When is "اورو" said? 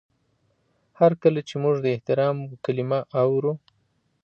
3.21-3.53